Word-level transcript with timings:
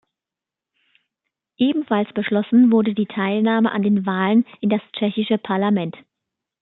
Ebenfalls 1.59 2.11
beschlossen 2.15 2.71
wurde 2.71 2.95
die 2.95 3.05
Teilnahme 3.05 3.71
an 3.71 3.83
den 3.83 4.03
Wahlen 4.07 4.47
in 4.59 4.71
das 4.71 4.81
tschechische 4.93 5.37
Parlament. 5.37 5.95